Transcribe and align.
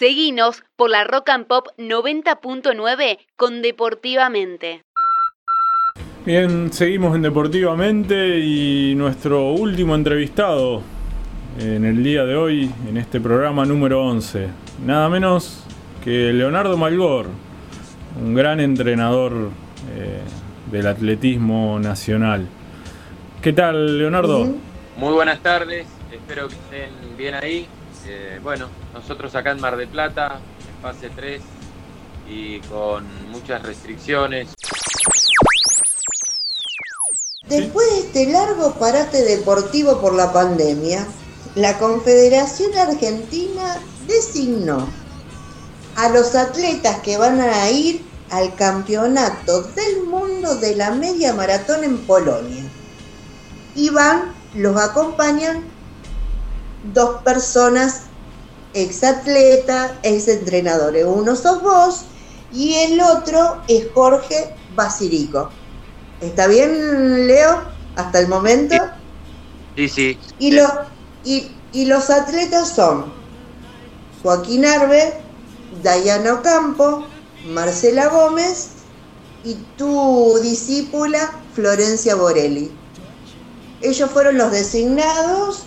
Seguinos 0.00 0.64
por 0.76 0.88
la 0.88 1.04
Rock 1.04 1.28
and 1.28 1.46
Pop 1.46 1.66
90.9 1.76 3.18
con 3.36 3.60
Deportivamente. 3.60 4.82
Bien, 6.24 6.72
seguimos 6.72 7.14
en 7.14 7.20
Deportivamente 7.20 8.38
y 8.38 8.94
nuestro 8.94 9.50
último 9.52 9.94
entrevistado 9.94 10.80
en 11.58 11.84
el 11.84 12.02
día 12.02 12.24
de 12.24 12.34
hoy, 12.34 12.70
en 12.88 12.96
este 12.96 13.20
programa 13.20 13.66
número 13.66 14.02
11, 14.02 14.48
nada 14.86 15.10
menos 15.10 15.64
que 16.02 16.32
Leonardo 16.32 16.78
Malgor, 16.78 17.26
un 18.24 18.34
gran 18.34 18.58
entrenador 18.58 19.50
eh, 19.94 20.22
del 20.72 20.86
atletismo 20.86 21.78
nacional. 21.78 22.48
¿Qué 23.42 23.52
tal, 23.52 23.98
Leonardo? 23.98 24.48
Muy 24.96 25.12
buenas 25.12 25.40
tardes, 25.40 25.86
espero 26.10 26.48
que 26.48 26.54
estén 26.54 26.88
bien 27.18 27.34
ahí. 27.34 27.68
Eh, 28.06 28.40
bueno, 28.42 28.68
nosotros 28.94 29.34
acá 29.34 29.50
en 29.52 29.60
Mar 29.60 29.76
del 29.76 29.88
Plata, 29.88 30.40
en 30.68 30.82
fase 30.82 31.10
3 31.14 31.42
y 32.28 32.60
con 32.60 33.04
muchas 33.30 33.62
restricciones. 33.62 34.48
Después 37.48 37.90
de 37.90 37.98
este 37.98 38.32
largo 38.32 38.74
parate 38.74 39.22
deportivo 39.22 40.00
por 40.00 40.14
la 40.14 40.32
pandemia, 40.32 41.06
la 41.56 41.78
Confederación 41.78 42.76
Argentina 42.78 43.76
designó 44.06 44.88
a 45.96 46.08
los 46.10 46.34
atletas 46.36 47.00
que 47.00 47.18
van 47.18 47.40
a 47.40 47.68
ir 47.70 48.02
al 48.30 48.54
Campeonato 48.54 49.62
del 49.62 50.04
Mundo 50.04 50.54
de 50.56 50.76
la 50.76 50.92
Media 50.92 51.34
Maratón 51.34 51.82
en 51.82 51.98
Polonia. 51.98 52.62
Y 53.74 53.90
van, 53.90 54.32
los 54.54 54.76
acompañan 54.76 55.64
dos 56.82 57.22
personas, 57.22 58.02
ex 58.74 59.04
atleta, 59.04 59.98
ex 60.02 60.28
entrenadores. 60.28 61.04
Uno 61.06 61.36
sos 61.36 61.62
vos 61.62 62.04
y 62.52 62.74
el 62.74 63.00
otro 63.00 63.62
es 63.68 63.86
Jorge 63.94 64.54
Basirico. 64.74 65.50
¿Está 66.20 66.46
bien, 66.46 67.26
Leo? 67.26 67.62
Hasta 67.96 68.20
el 68.20 68.28
momento. 68.28 68.76
Sí, 69.76 69.88
sí. 69.88 70.18
Y, 70.38 70.52
lo, 70.52 70.66
y, 71.24 71.50
y 71.72 71.86
los 71.86 72.10
atletas 72.10 72.68
son 72.68 73.12
Joaquín 74.22 74.64
Arbe, 74.64 75.14
Dayana 75.82 76.34
Ocampo, 76.34 77.06
Marcela 77.46 78.08
Gómez 78.08 78.68
y 79.44 79.54
tu 79.76 80.38
discípula 80.42 81.30
Florencia 81.54 82.14
Borelli. 82.14 82.70
Ellos 83.80 84.10
fueron 84.10 84.36
los 84.36 84.52
designados 84.52 85.64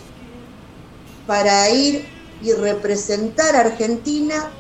para 1.26 1.70
ir 1.70 2.06
y 2.42 2.54
representar 2.54 3.56
a 3.56 3.62
Argentina 3.62 4.52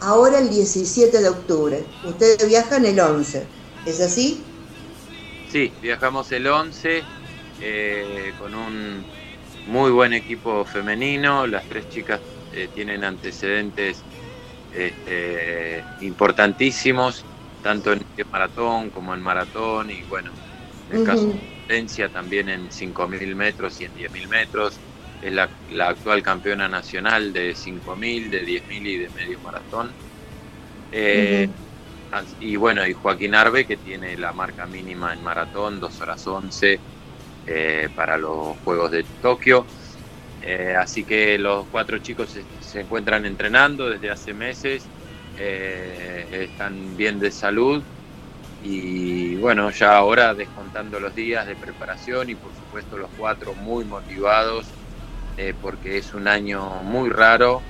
ahora 0.00 0.38
el 0.38 0.50
17 0.50 1.20
de 1.20 1.28
octubre. 1.28 1.84
Ustedes 2.04 2.46
viajan 2.48 2.84
el 2.84 2.98
11, 2.98 3.46
¿es 3.86 4.00
así? 4.00 4.42
Sí, 5.50 5.72
viajamos 5.80 6.30
el 6.32 6.46
11 6.46 7.02
eh, 7.60 8.32
con 8.38 8.54
un 8.54 9.04
muy 9.66 9.90
buen 9.90 10.12
equipo 10.12 10.64
femenino. 10.64 11.46
Las 11.46 11.66
tres 11.68 11.88
chicas 11.88 12.20
eh, 12.52 12.68
tienen 12.74 13.04
antecedentes 13.04 14.02
este, 14.74 15.84
importantísimos, 16.00 17.24
tanto 17.62 17.92
en 17.92 18.02
maratón 18.30 18.90
como 18.90 19.14
en 19.14 19.20
maratón. 19.20 19.90
Y 19.90 20.02
bueno, 20.04 20.30
en 20.90 20.98
el 20.98 21.04
caso 21.04 21.26
de 21.26 21.40
Valencia 21.68 22.08
también 22.08 22.48
en 22.48 22.68
5.000 22.68 23.34
metros 23.34 23.80
y 23.80 23.84
en 23.84 23.94
10.000 23.94 24.28
metros. 24.28 24.80
Es 25.22 25.32
la, 25.32 25.48
actual 25.88 26.22
campeona 26.22 26.68
nacional 26.68 27.32
de 27.32 27.52
5.000, 27.52 28.30
de 28.30 28.46
10.000 28.46 28.86
y 28.86 28.96
de 28.98 29.08
medio 29.10 29.38
maratón. 29.40 29.90
Eh, 30.92 31.48
y 32.40 32.56
bueno, 32.56 32.86
y 32.86 32.92
Joaquín 32.94 33.34
Arbe, 33.34 33.66
que 33.66 33.76
tiene 33.76 34.16
la 34.16 34.32
marca 34.32 34.66
mínima 34.66 35.12
en 35.12 35.22
maratón, 35.22 35.80
2 35.80 36.00
horas 36.00 36.26
11 36.26 36.80
eh, 37.46 37.88
para 37.94 38.16
los 38.16 38.56
Juegos 38.64 38.90
de 38.92 39.04
Tokio. 39.20 39.66
Eh, 40.42 40.74
así 40.78 41.04
que 41.04 41.36
los 41.36 41.66
cuatro 41.66 41.98
chicos 41.98 42.38
se, 42.60 42.80
encuentran 42.80 43.26
entrenando 43.26 43.90
desde 43.90 44.10
hace 44.10 44.32
meses, 44.32 44.84
están 45.36 46.96
bien 46.96 47.20
de 47.20 47.30
salud 47.30 47.82
y 48.62 49.36
bueno, 49.36 49.70
ya 49.70 49.96
ahora 49.96 50.34
descontando 50.34 50.98
los 50.98 51.14
días 51.14 51.46
de 51.46 51.54
preparación 51.54 52.30
y 52.30 52.34
por 52.34 52.50
supuesto 52.54 52.98
los 52.98 53.10
cuatro 53.16 53.54
muy 53.54 53.84
motivados 53.84 54.66
porque 55.60 55.98
es 55.98 56.14
un 56.14 56.26
año 56.26 56.82
muy 56.82 57.10
raro. 57.10 57.62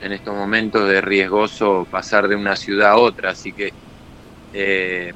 En 0.00 0.12
estos 0.12 0.34
momentos 0.34 0.88
de 0.88 1.00
riesgoso 1.00 1.86
pasar 1.90 2.28
de 2.28 2.36
una 2.36 2.54
ciudad 2.54 2.90
a 2.90 2.96
otra, 2.98 3.30
así 3.30 3.52
que 3.52 3.72
eh, 4.52 5.12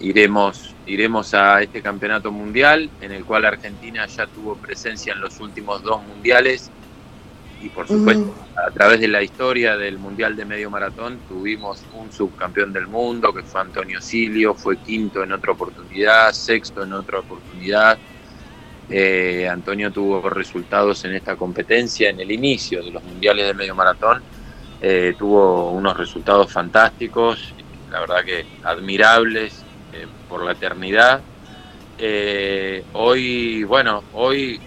iremos, 0.00 0.74
iremos 0.86 1.32
a 1.32 1.62
este 1.62 1.80
campeonato 1.80 2.30
mundial 2.32 2.90
en 3.00 3.12
el 3.12 3.24
cual 3.24 3.44
Argentina 3.44 4.06
ya 4.06 4.26
tuvo 4.26 4.56
presencia 4.56 5.12
en 5.12 5.20
los 5.20 5.40
últimos 5.40 5.82
dos 5.82 6.02
mundiales 6.02 6.70
y 7.60 7.68
por 7.70 7.88
supuesto 7.88 8.34
a 8.54 8.70
través 8.70 9.00
de 9.00 9.08
la 9.08 9.22
historia 9.22 9.76
del 9.76 9.98
mundial 9.98 10.36
de 10.36 10.44
medio 10.44 10.70
maratón 10.70 11.20
tuvimos 11.26 11.82
un 11.92 12.12
subcampeón 12.12 12.72
del 12.72 12.86
mundo 12.86 13.32
que 13.32 13.42
fue 13.42 13.60
Antonio 13.60 14.00
Silio, 14.00 14.54
fue 14.54 14.76
quinto 14.78 15.22
en 15.22 15.32
otra 15.32 15.52
oportunidad, 15.52 16.32
sexto 16.32 16.82
en 16.84 16.92
otra 16.92 17.20
oportunidad 17.20 17.98
eh, 18.90 19.46
Antonio 19.46 19.92
tuvo 19.92 20.30
resultados 20.30 21.04
en 21.04 21.14
esta 21.14 21.36
competencia 21.36 22.08
en 22.08 22.20
el 22.20 22.30
inicio 22.30 22.82
de 22.82 22.90
los 22.90 23.02
mundiales 23.02 23.46
de 23.46 23.54
medio 23.54 23.74
maratón. 23.74 24.22
Eh, 24.80 25.14
tuvo 25.18 25.72
unos 25.72 25.96
resultados 25.96 26.50
fantásticos, 26.50 27.54
la 27.90 28.00
verdad 28.00 28.24
que 28.24 28.46
admirables 28.62 29.64
eh, 29.92 30.06
por 30.28 30.44
la 30.44 30.52
eternidad. 30.52 31.20
hoy, 32.92 33.64
bueno, 33.64 34.04
hoy 34.12 34.60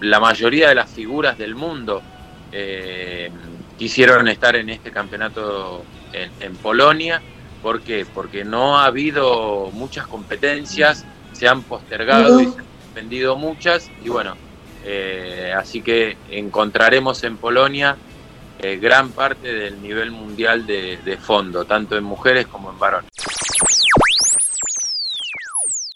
la 0.00 0.20
mayoría 0.20 0.68
de 0.68 0.74
las 0.74 0.90
figuras 0.90 1.38
del 1.38 1.54
mundo 1.54 2.02
quisieron 3.78 4.28
estar 4.28 4.56
en 4.56 4.70
este 4.70 4.90
campeonato 4.90 5.84
en, 6.12 6.56
Polonia. 6.56 7.20
¿Por 7.62 7.80
qué? 7.80 8.06
Porque 8.12 8.44
no 8.44 8.78
ha 8.78 8.86
habido 8.86 9.70
muchas 9.72 10.06
competencias, 10.06 11.04
se 11.32 11.48
han 11.48 11.62
postergado 11.62 12.40
y 12.40 12.46
se 12.46 12.74
vendido 12.94 13.36
muchas 13.36 13.90
y 14.04 14.08
bueno, 14.08 14.36
eh, 14.84 15.52
así 15.56 15.82
que 15.82 16.16
encontraremos 16.30 17.24
en 17.24 17.36
Polonia 17.36 17.96
eh, 18.58 18.76
gran 18.76 19.10
parte 19.10 19.52
del 19.52 19.82
nivel 19.82 20.12
mundial 20.12 20.66
de, 20.66 21.18
fondo, 21.20 21.64
tanto 21.64 21.96
en 21.96 22.04
mujeres 22.04 22.46
como 22.46 22.70
en 22.70 22.78
varones. 22.78 23.10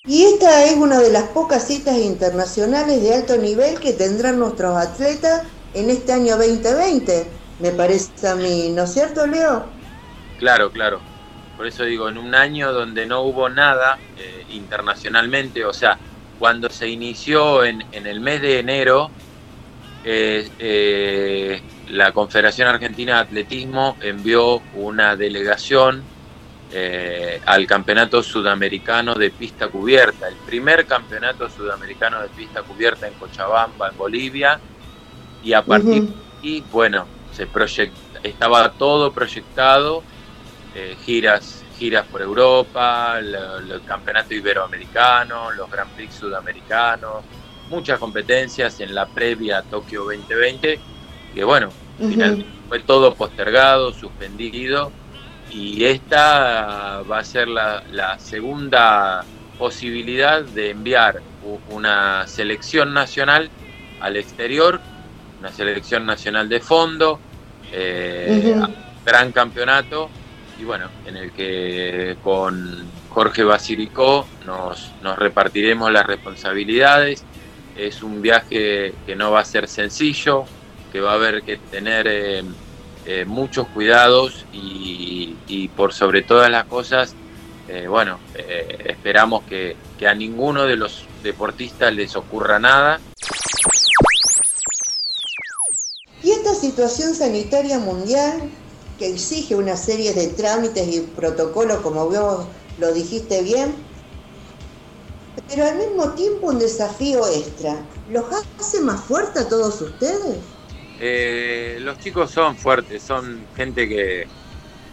Y 0.04 0.24
esta 0.24 0.64
es 0.64 0.74
una 0.74 0.98
de 1.00 1.10
las 1.10 1.28
pocas 1.28 1.66
citas 1.66 1.96
internacionales 1.98 3.02
de 3.02 3.14
alto 3.14 3.36
nivel 3.36 3.78
que 3.78 3.92
tendrán 3.92 4.38
nuestros 4.38 4.76
atletas 4.76 5.42
en 5.74 5.90
este 5.90 6.12
año 6.12 6.36
2020, 6.36 7.26
me 7.60 7.70
parece 7.72 8.28
a 8.28 8.34
mí, 8.34 8.70
¿no 8.70 8.84
es 8.84 8.92
cierto, 8.92 9.26
Leo? 9.26 9.66
Claro, 10.38 10.70
claro. 10.70 11.00
Por 11.56 11.66
eso 11.66 11.84
digo, 11.84 12.08
en 12.08 12.18
un 12.18 12.34
año 12.34 12.72
donde 12.72 13.04
no 13.04 13.22
hubo 13.22 13.48
nada 13.48 13.98
eh, 14.16 14.44
internacionalmente, 14.50 15.64
o 15.64 15.72
sea, 15.72 15.98
cuando 16.38 16.70
se 16.70 16.88
inició 16.88 17.64
en, 17.64 17.82
el 17.90 18.20
mes 18.20 18.40
de 18.40 18.60
enero, 18.60 19.10
eh, 20.04 20.48
eh, 20.60 21.60
la 21.88 22.12
Confederación 22.12 22.68
Argentina 22.68 23.16
de 23.16 23.20
Atletismo 23.22 23.96
envió 24.00 24.62
una 24.74 25.16
delegación 25.16 26.04
al 27.46 27.66
Campeonato 27.66 28.22
Sudamericano 28.22 29.14
de 29.14 29.30
Pista 29.30 29.68
Cubierta, 29.68 30.28
el 30.28 30.36
primer 30.36 30.86
Campeonato 30.86 31.48
Sudamericano 31.48 32.20
de 32.20 32.28
Pista 32.28 32.62
Cubierta 32.62 33.08
en 33.08 33.14
Cochabamba, 33.14 33.88
en 33.88 33.96
Bolivia, 33.96 34.60
y 35.42 35.52
a 35.52 35.62
partir 35.62 36.04
de 36.04 36.14
ahí, 36.42 36.64
bueno, 36.72 37.06
se 37.32 37.46
estaba 38.22 38.72
todo 38.72 39.12
proyectado, 39.12 40.02
giras 41.04 41.64
giras 41.78 42.06
por 42.06 42.20
Europa, 42.20 43.18
el, 43.18 43.80
campeonato 43.86 44.34
iberoamericano, 44.34 45.52
los 45.52 45.70
Grand 45.70 45.90
Prix 45.92 46.14
sudamericanos, 46.14 47.24
muchas 47.70 47.98
competencias 47.98 48.80
en 48.80 48.94
la 48.94 49.06
previa 49.06 49.58
a 49.58 49.62
Tokio 49.62 50.04
2020, 50.04 50.80
que 51.34 51.44
bueno, 51.44 51.70
fue 52.68 52.80
todo 52.80 53.14
postergado, 53.14 53.92
suspendido, 53.92 54.90
y 55.50 55.84
esta 55.84 57.02
va 57.10 57.18
a 57.18 57.24
ser 57.24 57.48
la, 57.48 58.18
segunda 58.18 59.24
posibilidad 59.58 60.42
de 60.42 60.70
enviar 60.70 61.20
una 61.70 62.26
selección 62.26 62.92
nacional 62.92 63.50
al 64.00 64.16
exterior, 64.16 64.80
una 65.40 65.52
selección 65.52 66.06
nacional 66.06 66.48
de 66.48 66.60
fondo, 66.60 67.18
eh, 67.72 68.54
gran 69.04 69.32
campeonato 69.32 70.10
y 70.58 70.64
bueno, 70.64 70.88
en 71.06 71.16
el 71.16 71.32
que 71.32 72.16
con 72.22 72.84
Jorge 73.10 73.44
Basiricó 73.44 74.26
nos, 74.44 74.92
nos 75.02 75.18
repartiremos 75.18 75.92
las 75.92 76.06
responsabilidades. 76.06 77.24
Es 77.76 78.02
un 78.02 78.20
viaje 78.20 78.92
que 79.06 79.14
no 79.14 79.30
va 79.30 79.40
a 79.40 79.44
ser 79.44 79.68
sencillo, 79.68 80.44
que 80.90 81.00
va 81.00 81.12
a 81.12 81.14
haber 81.14 81.42
que 81.42 81.58
tener 81.58 82.08
eh, 82.08 82.42
eh, 83.06 83.24
muchos 83.24 83.68
cuidados 83.68 84.44
y, 84.52 85.36
y, 85.46 85.68
por 85.68 85.92
sobre 85.92 86.22
todas 86.22 86.50
las 86.50 86.64
cosas, 86.64 87.14
bueno, 87.86 88.18
esperamos 88.34 89.42
que, 89.42 89.76
que 89.98 90.08
a 90.08 90.14
ninguno 90.14 90.64
de 90.64 90.76
los 90.76 91.04
deportistas 91.22 91.92
les 91.92 92.16
ocurra 92.16 92.58
nada. 92.58 92.98
Situación 96.58 97.14
sanitaria 97.14 97.78
mundial 97.78 98.50
que 98.98 99.08
exige 99.08 99.54
una 99.54 99.76
serie 99.76 100.12
de 100.12 100.28
trámites 100.28 100.86
y 100.88 101.00
protocolos, 101.00 101.78
como 101.78 102.06
vos 102.06 102.46
lo 102.78 102.92
dijiste 102.92 103.42
bien, 103.42 103.74
pero 105.48 105.64
al 105.66 105.76
mismo 105.76 106.10
tiempo 106.12 106.48
un 106.48 106.58
desafío 106.58 107.26
extra. 107.28 107.76
¿Los 108.10 108.24
hace 108.58 108.80
más 108.80 109.00
fuerte 109.04 109.40
a 109.40 109.48
todos 109.48 109.80
ustedes? 109.80 110.36
Eh, 111.00 111.78
los 111.80 111.98
chicos 112.00 112.30
son 112.30 112.56
fuertes, 112.56 113.02
son 113.02 113.46
gente 113.56 113.88
que, 113.88 114.26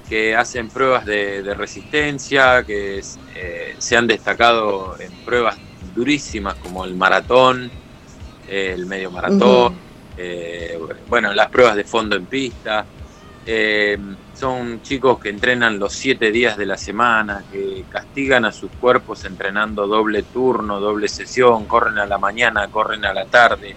que 0.07 0.35
hacen 0.35 0.69
pruebas 0.69 1.05
de, 1.05 1.53
resistencia, 1.55 2.63
que 2.63 3.01
eh, 3.35 3.75
se 3.79 3.97
han 3.97 4.05
destacado 4.05 4.95
en 4.99 5.11
pruebas 5.25 5.57
durísimas 5.95 6.55
como 6.55 6.85
el 6.85 6.95
maratón, 6.95 7.71
el 8.47 8.85
medio 8.85 9.09
maratón, 9.09 9.75
eh, 10.17 10.79
bueno, 11.07 11.33
las 11.33 11.49
pruebas 11.49 11.75
de 11.75 11.83
fondo 11.83 12.15
en 12.15 12.25
pista. 12.25 12.85
Son 14.35 14.81
chicos 14.81 15.17
que 15.19 15.29
entrenan 15.29 15.79
los 15.79 15.93
siete 15.93 16.29
días 16.29 16.57
de 16.57 16.65
la 16.65 16.75
semana, 16.75 17.45
que 17.49 17.85
castigan 17.89 18.43
a 18.43 18.51
sus 18.51 18.69
cuerpos 18.71 19.23
entrenando 19.23 19.87
doble 19.87 20.23
turno, 20.23 20.81
doble 20.81 21.07
sesión, 21.07 21.65
corren 21.65 21.97
a 21.99 22.05
la 22.05 22.17
mañana, 22.17 22.67
corren 22.67 23.05
a 23.05 23.13
la 23.13 23.25
tarde, 23.25 23.73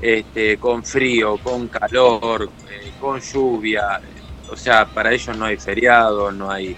este, 0.00 0.56
con 0.58 0.82
frío, 0.84 1.36
con 1.38 1.68
calor, 1.68 2.50
eh, 2.68 2.90
con 2.98 3.20
lluvia. 3.20 4.00
O 4.50 4.56
sea, 4.56 4.86
para 4.86 5.12
ellos 5.12 5.36
no 5.36 5.44
hay 5.44 5.56
feriado, 5.56 6.32
no 6.32 6.50
hay, 6.50 6.76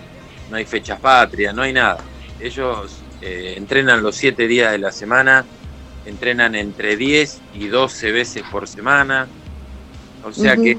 no 0.51 0.57
hay 0.57 0.67
fechas 0.67 1.01
patrias, 1.01 1.55
no 1.55 1.63
hay 1.63 1.73
nada. 1.73 1.99
Ellos 2.39 3.01
eh, 3.23 3.55
entrenan 3.57 4.03
los 4.03 4.17
siete 4.17 4.47
días 4.47 4.73
de 4.73 4.79
la 4.79 4.93
semana, 4.93 5.47
entrenan 6.09 6.55
entre 6.55 6.97
10 6.97 7.41
y 7.55 7.69
12 7.69 8.13
veces 8.13 8.43
por 8.51 8.67
semana. 8.67 9.29
O 10.25 10.33
sea 10.33 10.57
que, 10.57 10.79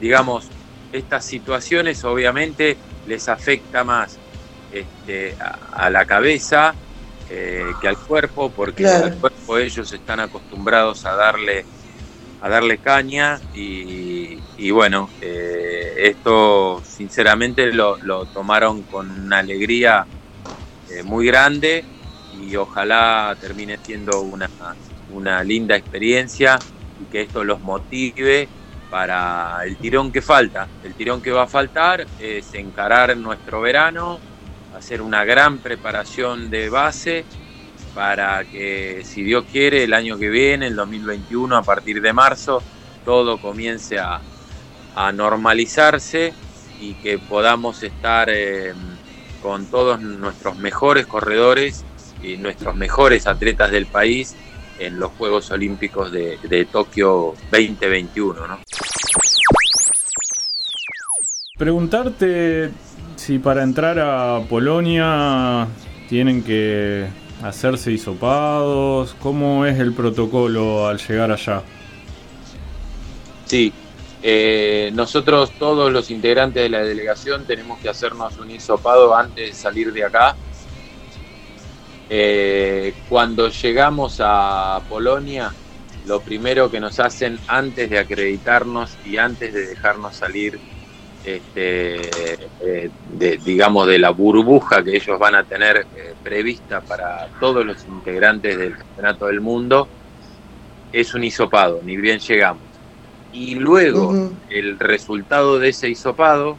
digamos, 0.00 0.48
estas 0.92 1.24
situaciones 1.24 2.04
obviamente 2.04 2.76
les 3.06 3.28
afecta 3.28 3.84
más 3.84 4.18
este, 4.72 5.36
a, 5.72 5.90
la 5.90 6.04
cabeza 6.04 6.74
eh, 7.30 7.66
que 7.80 7.88
al 7.88 7.96
cuerpo, 7.96 8.50
porque 8.50 8.86
al 8.86 9.14
cuerpo 9.16 9.58
ellos 9.58 9.92
están 9.92 10.20
acostumbrados 10.20 11.04
a 11.06 11.14
darle 11.14 11.64
a 12.44 12.48
darle 12.50 12.76
caña 12.76 13.40
y, 13.54 14.70
bueno, 14.70 15.08
eh, 15.22 15.94
esto 15.96 16.82
sinceramente 16.86 17.72
lo, 17.72 17.96
tomaron 18.34 18.82
con 18.82 19.10
una 19.10 19.38
alegría 19.38 20.04
eh, 20.90 21.02
muy 21.02 21.26
grande 21.26 21.86
y 22.40 22.56
ojalá 22.56 23.36
termine 23.40 23.78
siendo 23.78 24.20
una, 24.20 24.48
una 25.12 25.42
linda 25.44 25.76
experiencia 25.76 26.58
y 27.00 27.04
que 27.10 27.22
esto 27.22 27.44
los 27.44 27.60
motive 27.60 28.48
para 28.90 29.58
el 29.64 29.76
tirón 29.76 30.12
que 30.12 30.22
falta. 30.22 30.68
El 30.84 30.94
tirón 30.94 31.20
que 31.20 31.32
va 31.32 31.42
a 31.42 31.46
faltar 31.46 32.06
es 32.20 32.54
encarar 32.54 33.16
nuestro 33.16 33.60
verano, 33.60 34.18
hacer 34.76 35.02
una 35.02 35.24
gran 35.24 35.58
preparación 35.58 36.50
de 36.50 36.68
base 36.68 37.24
para 37.94 38.44
que, 38.44 39.02
si 39.04 39.22
Dios 39.22 39.44
quiere, 39.50 39.84
el 39.84 39.94
año 39.94 40.18
que 40.18 40.28
viene, 40.28 40.66
el 40.66 40.76
2021, 40.76 41.56
a 41.56 41.62
partir 41.62 42.00
de 42.00 42.12
marzo, 42.12 42.62
todo 43.04 43.38
comience 43.38 43.98
a, 43.98 44.20
normalizarse 45.12 46.32
y 46.80 46.94
que 46.94 47.18
podamos 47.18 47.82
estar 47.82 48.28
eh, 48.30 48.72
con 49.42 49.66
todos 49.66 50.00
nuestros 50.00 50.56
mejores 50.56 51.04
corredores 51.04 51.84
y 52.24 52.36
nuestros 52.36 52.74
mejores 52.74 53.26
atletas 53.26 53.70
del 53.70 53.86
país 53.86 54.34
en 54.78 54.98
los 54.98 55.12
Juegos 55.12 55.50
Olímpicos 55.50 56.10
de, 56.10 56.68
Tokio 56.70 57.34
2021. 57.50 58.46
¿no? 58.46 58.58
Preguntarte 61.58 62.70
si 63.16 63.38
para 63.38 63.62
entrar 63.62 63.98
a 64.00 64.40
Polonia 64.48 65.68
tienen 66.08 66.42
que 66.42 67.06
hacerse 67.42 67.92
hisopados, 67.92 69.14
¿cómo 69.20 69.66
es 69.66 69.78
el 69.78 69.92
protocolo 69.92 70.86
al 70.86 70.98
llegar 70.98 71.30
allá? 71.30 71.62
Sí, 73.44 73.72
eh, 74.22 74.90
nosotros 74.94 75.52
todos 75.58 75.92
los 75.92 76.10
integrantes 76.10 76.62
de 76.62 76.68
la 76.70 76.80
delegación 76.80 77.44
tenemos 77.44 77.78
que 77.78 77.90
hacernos 77.90 78.38
un 78.38 78.50
hisopado 78.50 79.14
antes 79.14 79.48
de 79.48 79.52
salir 79.54 79.92
de 79.92 80.04
acá 80.04 80.34
eh, 82.10 82.94
cuando 83.08 83.48
llegamos 83.48 84.20
a 84.20 84.80
Polonia, 84.88 85.52
lo 86.06 86.20
primero 86.20 86.70
que 86.70 86.80
nos 86.80 87.00
hacen 87.00 87.38
antes 87.46 87.88
de 87.88 87.98
acreditarnos 87.98 88.96
y 89.06 89.16
antes 89.16 89.54
de 89.54 89.66
dejarnos 89.68 90.14
salir, 90.16 90.58
este, 91.24 92.36
eh, 92.60 92.90
de, 93.14 93.38
digamos, 93.38 93.86
de 93.86 93.98
la 93.98 94.10
burbuja 94.10 94.84
que 94.84 94.96
ellos 94.96 95.18
van 95.18 95.34
a 95.34 95.44
tener 95.44 95.86
eh, 95.96 96.14
prevista 96.22 96.82
para 96.82 97.28
todos 97.40 97.64
los 97.64 97.82
integrantes 97.86 98.58
del 98.58 98.76
Campeonato 98.76 99.26
del 99.26 99.40
Mundo, 99.40 99.88
es 100.92 101.14
un 101.14 101.24
hisopado, 101.24 101.80
ni 101.82 101.96
bien 101.96 102.18
llegamos. 102.18 102.62
Y 103.32 103.54
luego 103.56 104.30
el 104.50 104.78
resultado 104.78 105.58
de 105.58 105.70
ese 105.70 105.88
hisopado, 105.88 106.56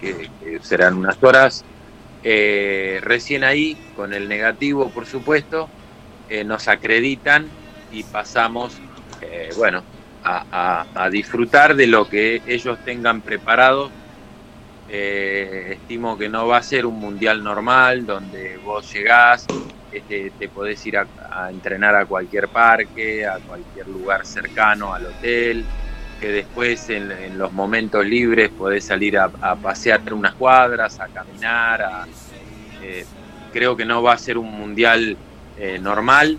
que 0.00 0.30
serán 0.62 0.96
unas 0.96 1.22
horas, 1.22 1.64
eh, 2.24 3.00
recién 3.02 3.44
ahí, 3.44 3.76
con 3.94 4.12
el 4.12 4.28
negativo, 4.28 4.90
por 4.90 5.06
supuesto, 5.06 5.68
eh, 6.28 6.44
nos 6.44 6.68
acreditan 6.68 7.48
y 7.92 8.02
pasamos, 8.02 8.76
eh, 9.22 9.50
bueno, 9.56 9.82
a, 10.24 11.08
disfrutar 11.10 11.74
de 11.74 11.86
lo 11.86 12.08
que 12.08 12.42
ellos 12.46 12.78
tengan 12.84 13.22
preparado. 13.22 13.90
estimo 14.88 16.16
que 16.16 16.28
no 16.28 16.46
va 16.46 16.58
a 16.58 16.62
ser 16.62 16.86
un 16.86 16.98
mundial 16.98 17.42
normal 17.44 18.06
donde 18.06 18.56
vos 18.58 18.92
llegás, 18.92 19.46
este, 19.90 20.32
te 20.38 20.48
podés 20.48 20.84
ir 20.86 20.98
a, 20.98 21.06
entrenar 21.50 21.94
a 21.94 22.04
cualquier 22.04 22.48
parque, 22.48 23.26
a 23.26 23.38
cualquier 23.38 23.88
lugar 23.88 24.26
cercano 24.26 24.92
al 24.92 25.06
hotel, 25.06 25.64
que 26.20 26.28
después 26.28 26.90
en, 26.90 27.38
los 27.38 27.52
momentos 27.52 28.04
libres 28.04 28.50
podés 28.50 28.84
salir 28.84 29.18
a, 29.18 29.28
pasear 29.56 30.12
unas 30.12 30.34
cuadras, 30.34 30.98
a 31.00 31.06
caminar, 31.08 32.06
eh, 32.82 33.04
creo 33.52 33.76
que 33.76 33.84
no 33.84 34.02
va 34.02 34.14
a 34.14 34.18
ser 34.18 34.38
un 34.38 34.50
mundial 34.50 35.16
eh, 35.58 35.78
normal, 35.78 36.38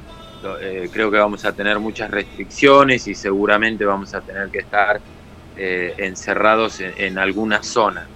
eh, 0.62 0.90
creo 0.92 1.12
que 1.12 1.18
vamos 1.18 1.46
a 1.46 1.52
tener 1.54 1.80
muchas 1.80 2.10
restricciones 2.12 3.08
y 3.08 3.16
seguramente 3.16 3.86
vamos 3.86 4.14
a 4.14 4.22
tener 4.22 4.50
que 4.50 4.60
estar 4.60 5.00
encerrados 5.62 6.80
en, 6.80 7.18
alguna 7.18 7.62
zona. 7.62 8.08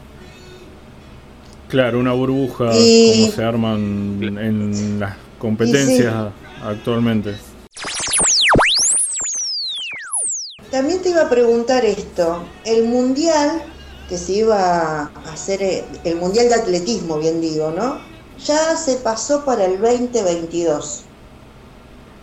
Claro, 1.67 1.99
una 1.99 2.13
burbuja 2.13 2.67
como 2.67 3.31
se 3.35 3.43
arman 3.43 4.17
en 4.21 4.97
las 4.97 5.17
competencias 5.39 6.31
actualmente. 6.63 7.35
También 10.73 11.03
te 11.03 11.09
iba 11.09 11.21
a 11.21 11.29
preguntar 11.29 11.85
esto, 11.85 12.59
el 12.63 12.85
mundial 12.85 13.63
que 14.07 14.17
se 14.17 14.31
iba 14.33 15.03
a 15.03 15.05
hacer, 15.31 15.61
eh, 15.61 15.91
el 16.03 16.15
mundial 16.15 16.49
de 16.49 16.55
atletismo, 16.55 17.19
bien 17.19 17.39
digo, 17.39 17.69
¿no? 17.69 18.01
Ya 18.37 18.75
se 18.75 18.95
pasó 18.97 19.45
para 19.45 19.65
el 19.65 19.79
2022. 19.79 21.11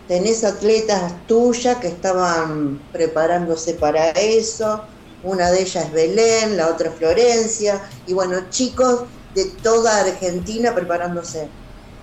Tenés 0.05 0.43
atletas 0.43 1.25
tuyas 1.25 1.77
que 1.77 1.87
estaban 1.87 2.91
preparándose 2.91 3.75
para 3.75 4.09
eso, 4.11 4.85
una 5.21 5.49
de 5.49 5.61
ellas 5.61 5.85
es 5.85 5.91
Belén, 5.93 6.57
la 6.57 6.67
otra 6.67 6.91
Florencia, 6.91 7.81
y 8.05 8.11
bueno, 8.13 8.49
chicos 8.49 9.11
de 9.33 9.45
toda 9.63 10.01
Argentina 10.01 10.75
preparándose. 10.75 11.55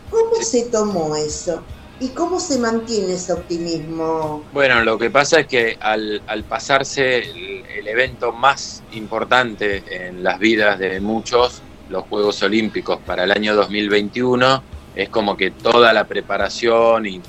¿Cómo 0.08 0.42
se 0.42 0.70
tomó 0.70 1.14
eso? 1.14 1.74
¿Y 2.00 2.08
cómo 2.10 2.38
se 2.38 2.58
mantiene 2.58 3.14
ese 3.14 3.32
optimismo? 3.32 4.44
Bueno, 4.52 4.82
lo 4.84 4.96
que 4.98 5.10
pasa 5.10 5.40
es 5.40 5.46
que 5.48 5.76
al, 5.80 6.22
pasarse 6.48 7.18
el, 7.18 7.88
evento 7.88 8.32
más 8.32 8.82
importante 8.92 9.82
en 9.90 10.22
las 10.22 10.38
vidas 10.38 10.78
de 10.78 11.00
muchos, 11.00 11.62
los 11.88 12.04
Juegos 12.04 12.42
Olímpicos 12.42 12.98
para 13.04 13.24
el 13.24 13.32
año 13.32 13.56
2021, 13.56 14.62
es 14.94 15.08
como 15.08 15.36
que 15.36 15.50
toda 15.50 15.92
la 15.92 16.04
preparación 16.06 17.06
y, 17.06 17.20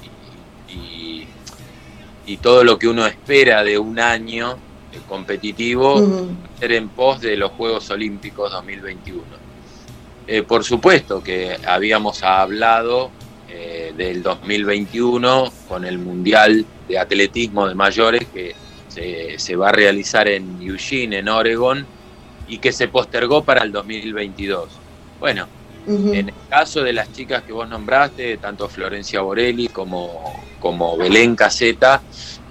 y, 2.28 2.38
todo 2.38 2.64
lo 2.64 2.78
que 2.78 2.88
uno 2.88 3.08
espera 3.08 3.64
de 3.64 3.80
un 3.80 4.00
año 4.00 4.58
competitivo 5.08 6.28
ser 6.60 6.74
en 6.74 6.90
pos 6.90 7.22
de 7.22 7.36
los 7.36 7.52
Juegos 7.54 7.90
Olímpicos 7.90 8.52
2021. 8.52 9.24
Eh, 10.28 10.44
por 10.44 10.64
supuesto 10.64 11.24
que 11.24 11.58
habíamos 11.66 12.22
hablado 12.22 13.10
del 14.00 14.24
2021 14.24 15.52
con 15.68 15.84
el 15.84 16.00
Mundial 16.00 16.66
de 16.88 16.98
Atletismo 16.98 17.68
de 17.68 17.76
Mayores 17.76 18.26
que, 18.34 18.56
se, 19.38 19.56
va 19.56 19.70
a 19.70 19.72
realizar 19.72 20.28
en 20.28 20.62
Eugene, 20.62 21.20
en 21.20 21.30
Oregon, 21.30 21.86
y 22.48 22.58
que 22.58 22.72
se 22.72 22.88
postergó 22.88 23.44
para 23.44 23.64
el 23.64 23.72
2022. 23.72 24.70
Bueno, 25.20 25.48
en 25.88 26.30
el 26.30 26.34
caso 26.50 26.82
de 26.82 26.94
las 26.94 27.12
chicas 27.12 27.44
que 27.44 27.52
vos 27.52 27.68
nombraste, 27.68 28.38
tanto 28.38 28.68
Florencia 28.70 29.22
Borelli 29.22 29.68
como, 29.68 30.44
como 30.60 30.98
Belén 30.98 31.36
Caseta, 31.36 32.02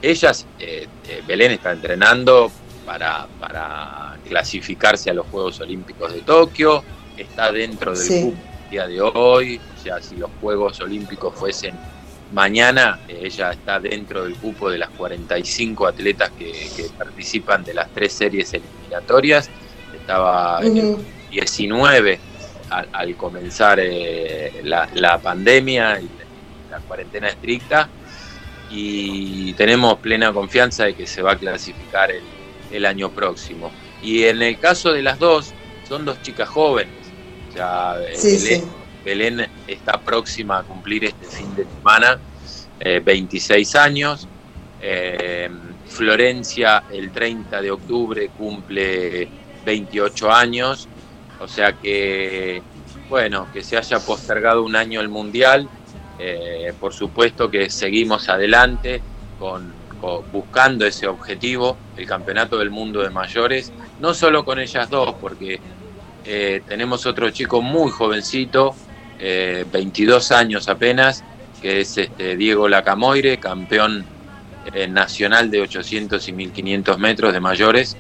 ellas, 0.03 0.47
eh, 0.59 0.87
eh, 1.09 1.23
Belén 1.27 1.53
está 1.53 1.73
entrenando 1.73 2.51
para, 2.85 3.27
para, 3.41 4.17
clasificarse 4.29 5.11
a 5.11 5.15
los 5.15 5.27
Juegos 5.29 5.61
Olímpicos 5.61 6.13
de 6.13 6.21
Tokio, 6.21 6.85
está 7.17 7.51
dentro 7.51 7.95
del 7.95 8.35
día 8.71 8.87
de 8.87 9.01
hoy, 9.01 9.61
o 9.77 9.83
sea, 9.83 10.01
si 10.03 10.17
los 10.17 10.31
Juegos 10.41 10.81
Olímpicos 10.81 11.35
fuesen 11.35 11.75
mañana, 12.33 13.01
eh, 13.09 13.21
ella 13.25 13.53
está 13.53 13.81
dentro 13.81 14.25
del 14.25 14.35
cupo 14.35 14.71
de 14.71 14.79
las 14.79 14.91
45 14.91 15.87
atletas 15.87 16.31
que, 16.39 16.89
participan 16.97 17.65
de 17.65 17.75
las 17.75 17.89
tres 17.91 18.13
series 18.13 18.53
eliminatorias, 18.55 19.49
estaba 19.95 20.61
en 20.63 20.77
el 20.77 20.97
19 21.31 22.21
al, 22.71 23.17
comenzar 23.17 23.79
eh, 23.81 24.61
la, 24.65 25.19
pandemia 25.19 26.01
y 26.01 26.09
la 26.71 26.79
cuarentena 26.81 27.29
estricta, 27.29 27.89
y 28.71 29.55
tenemos 29.55 29.99
plena 29.99 30.33
confianza 30.33 30.85
de 30.85 30.95
que 30.95 31.07
se 31.07 31.23
va 31.23 31.33
a 31.33 31.37
clasificar 31.37 32.11
el, 32.71 32.85
año 32.85 33.11
próximo. 33.11 33.71
Y 34.03 34.25
en 34.25 34.43
el 34.43 34.59
caso 34.59 34.93
de 34.93 35.03
las 35.03 35.19
dos, 35.19 35.55
son 35.89 36.05
dos 36.05 36.21
chicas 36.21 36.49
jóvenes. 36.49 36.98
Ya, 37.55 37.97
eh, 38.01 38.65
Belén, 39.05 39.47
está 39.67 40.01
próxima 40.01 40.59
a 40.59 40.63
cumplir 40.65 41.07
este 41.07 41.27
fin 41.27 41.55
de 41.55 41.65
semana 41.65 42.21
26 43.05 43.75
eh, 43.75 43.79
años. 43.79 44.29
Eh, 44.81 45.51
Florencia 45.87 46.85
el 46.91 47.11
30 47.11 47.63
de 47.63 47.71
octubre 47.71 48.31
cumple 48.37 49.29
28 49.65 50.31
años. 50.31 50.89
O 51.41 51.49
sea 51.49 51.73
que, 51.73 52.63
bueno, 53.09 53.49
que 53.53 53.63
se 53.63 53.77
haya 53.77 53.99
postergado 54.01 54.63
un 54.63 54.77
año 54.77 55.01
el 55.01 55.09
Mundial 55.09 55.69
eh, 56.19 56.75
por 56.79 56.93
supuesto 56.93 57.49
que 57.49 57.71
seguimos 57.71 58.29
adelante 58.29 59.01
con, 59.39 59.73
buscando 60.33 60.85
ese 60.85 61.07
objetivo, 61.07 61.77
el 61.97 62.07
Campeonato 62.07 62.59
del 62.59 62.71
Mundo 62.71 63.03
de 63.03 63.11
Mayores, 63.11 63.73
no 64.01 64.15
solo 64.15 64.45
con 64.45 64.59
ellas 64.59 64.91
dos, 64.91 65.15
porque 65.21 65.61
eh, 66.29 66.63
tenemos 66.69 67.07
otro 67.07 67.31
chico 67.31 67.63
muy 67.63 67.91
jovencito, 67.91 68.75
22 69.19 70.31
eh, 70.31 70.35
años 70.35 70.69
apenas, 70.69 71.25
que 71.61 71.81
es 71.81 71.99
este 71.99 72.37
Diego 72.37 72.69
Lacamoire, 72.69 73.39
campeón 73.39 74.05
nacional 74.91 75.51
de 75.51 75.63
800 75.63 76.29
y 76.29 76.33
1500 76.33 76.99
metros 76.99 77.33
de 77.33 77.41
mayores, 77.41 77.97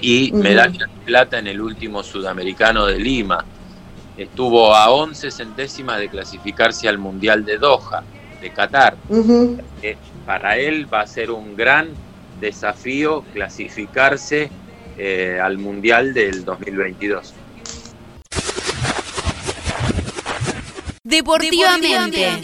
y 0.00 0.32
medalla 0.32 0.86
de 0.86 1.04
plata 1.04 1.38
en 1.38 1.46
el 1.46 1.60
último 1.60 2.02
sudamericano 2.02 2.86
de 2.86 2.98
Lima 2.98 3.44
estuvo 4.16 4.74
a 4.74 4.90
11 4.90 5.30
centésimas 5.30 5.98
de 5.98 6.08
clasificarse 6.08 6.88
al 6.88 6.98
Mundial 6.98 7.44
de 7.44 7.58
Doha, 7.58 8.02
de 8.40 8.50
Qatar. 8.50 8.96
para 10.26 10.56
él 10.56 10.92
va 10.92 11.00
a 11.00 11.06
ser 11.06 11.30
un 11.30 11.56
gran 11.56 11.88
desafío 12.40 13.24
clasificarse 13.32 14.50
eh, 14.98 15.38
al 15.42 15.58
Mundial 15.58 16.12
del 16.14 16.44
2022. 16.44 17.34
Deportivamente. 21.12 22.42